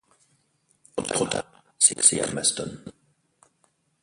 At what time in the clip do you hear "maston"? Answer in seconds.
2.33-2.75